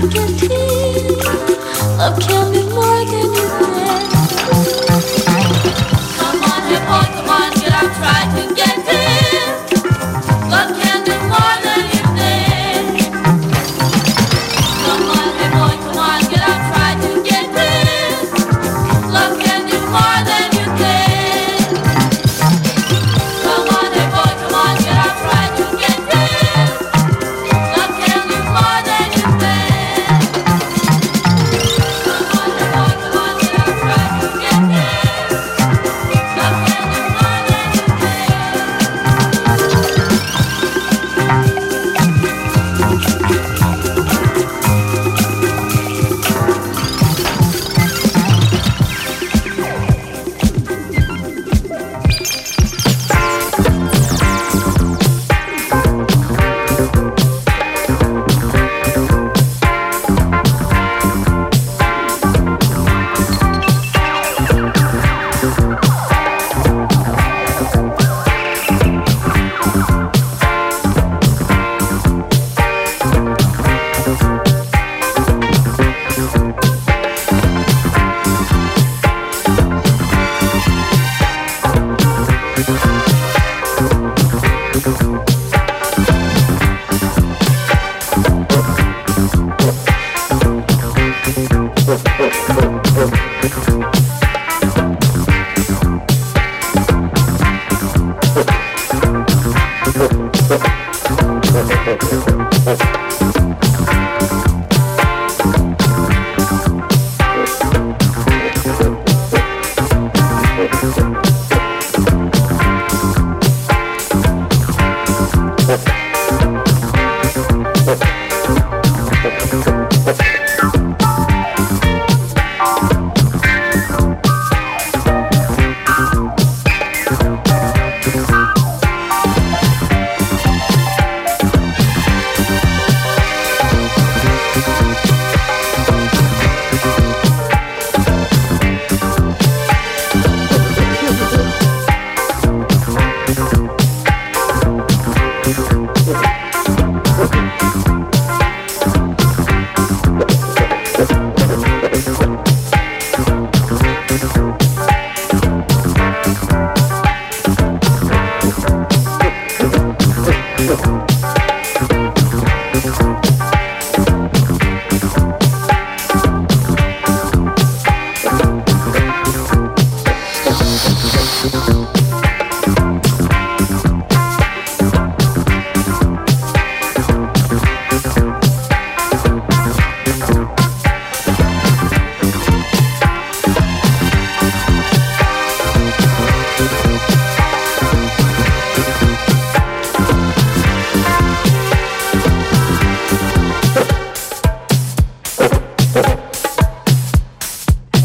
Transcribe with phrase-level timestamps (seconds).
[0.00, 0.57] Can't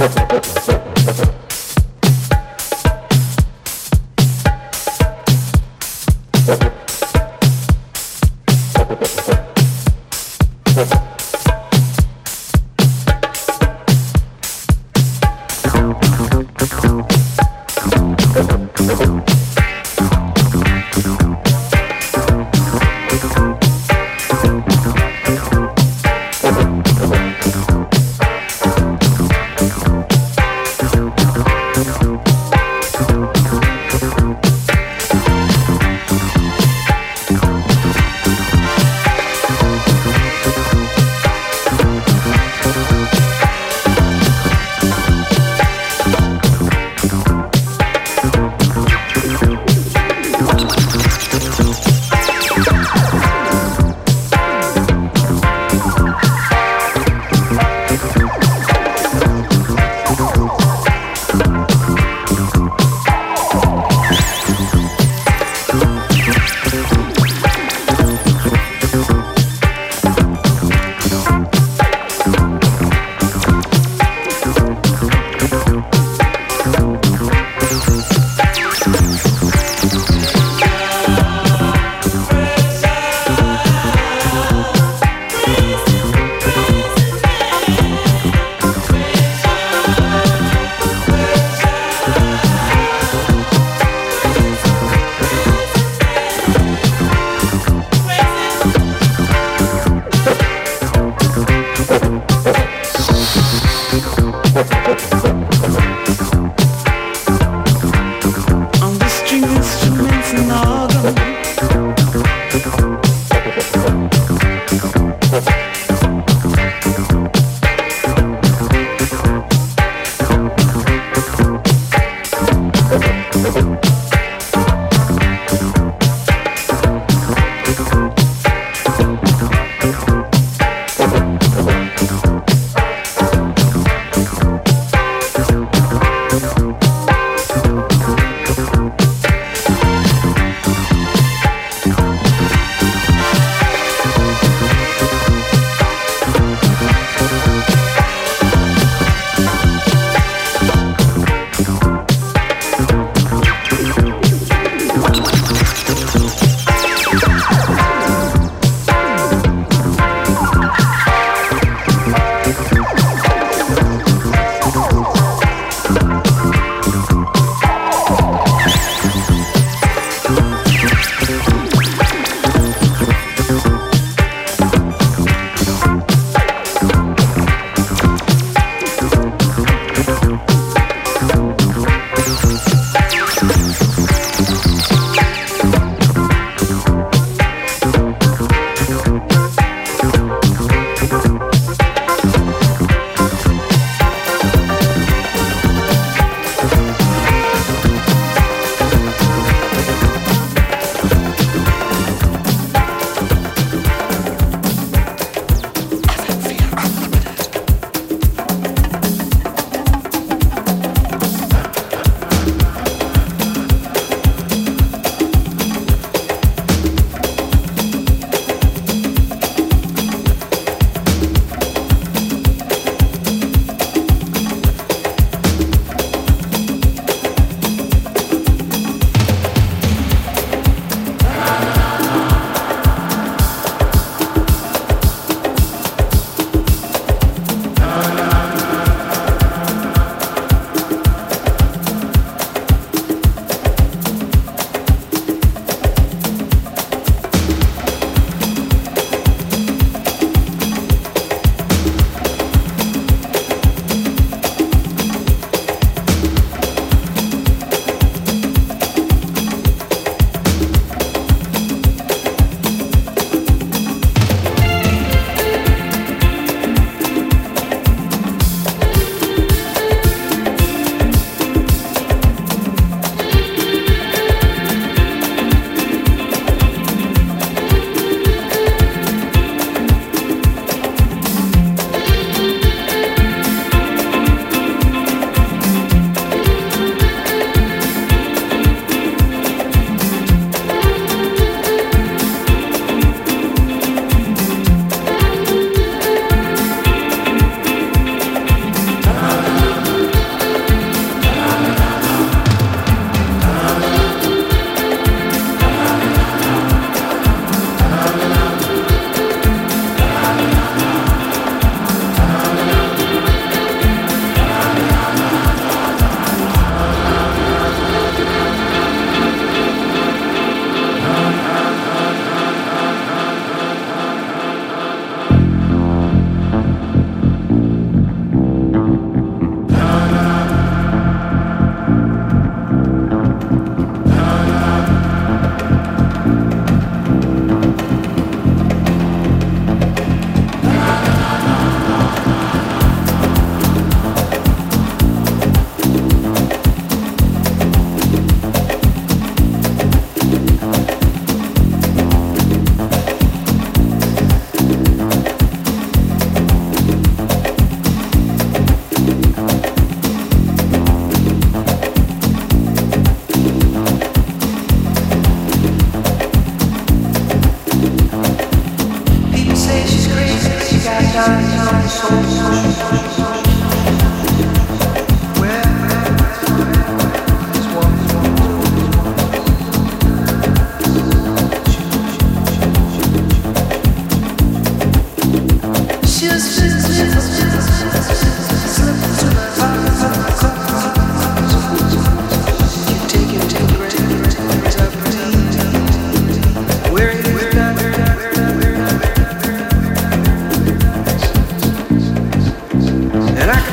[0.03, 0.79] Perfect.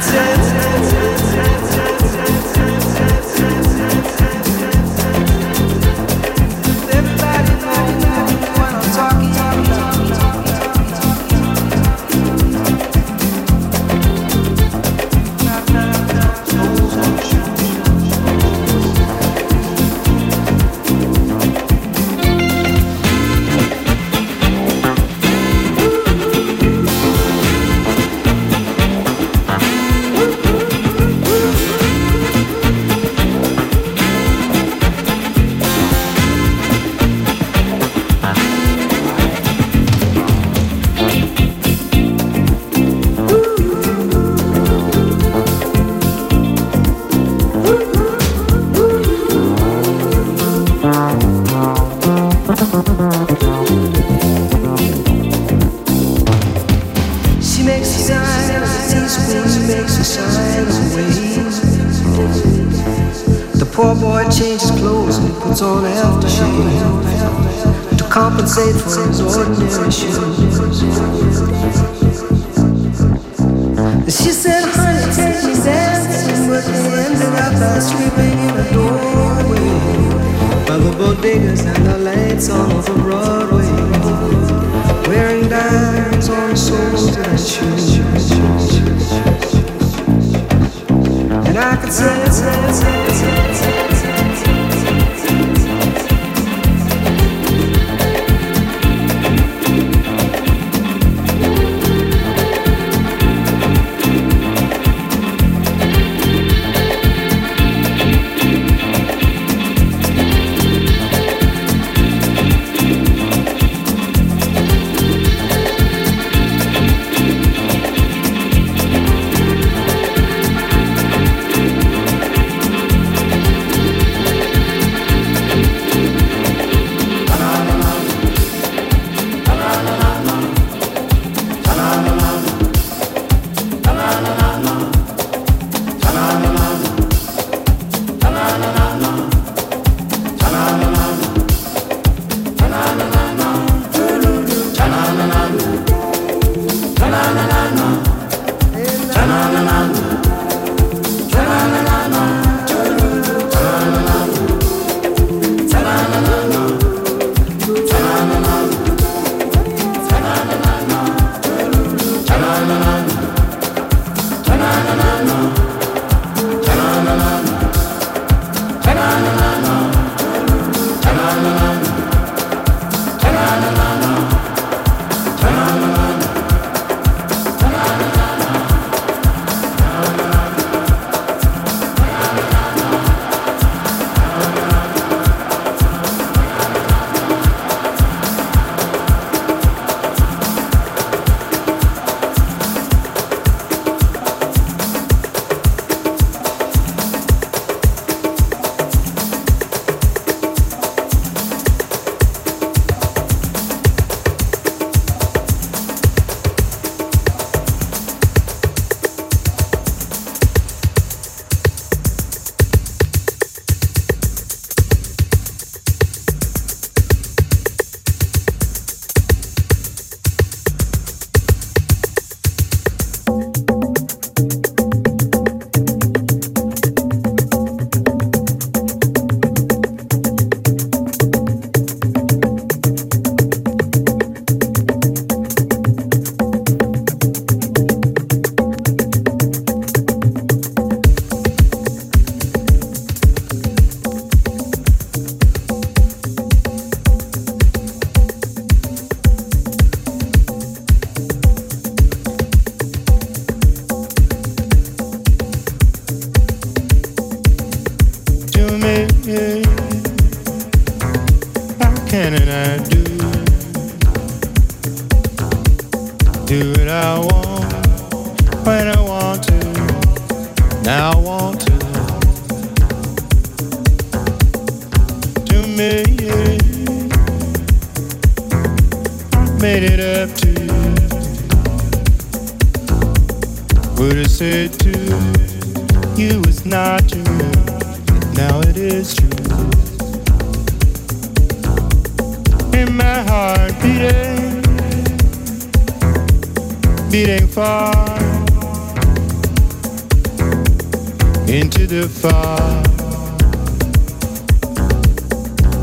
[0.01, 0.40] pretend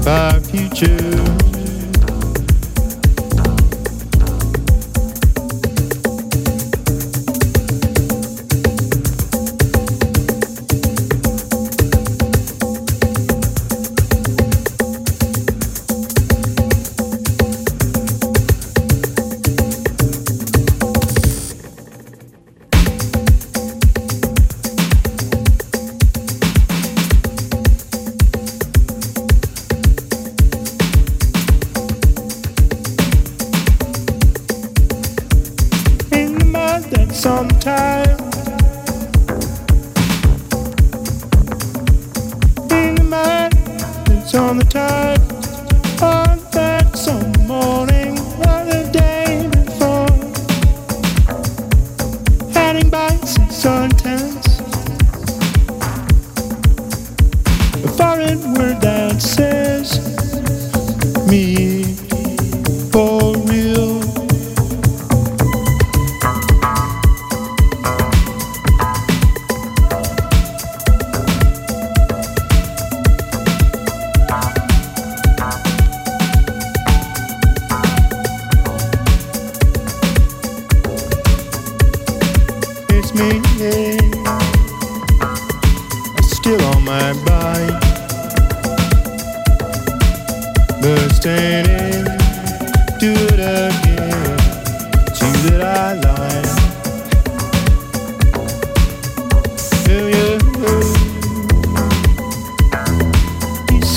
[0.07, 1.26] Our future.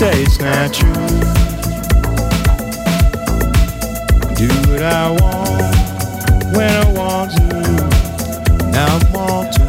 [0.01, 0.95] say it's not true.
[4.35, 5.77] Do what I want
[6.57, 7.47] when I want to.
[8.71, 9.65] Now I want to.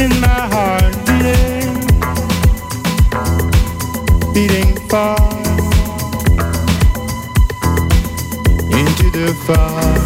[0.00, 1.74] In my heart beating,
[4.32, 5.18] beating far
[8.70, 10.05] into the fire.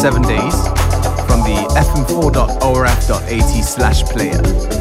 [0.00, 0.54] Seven days
[1.26, 4.79] from the fm4.orf.at slash player.